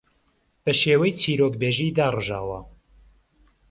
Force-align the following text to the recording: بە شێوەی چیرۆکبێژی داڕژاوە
بە 0.63 0.73
شێوەی 0.81 1.17
چیرۆکبێژی 1.21 1.95
داڕژاوە 1.97 2.59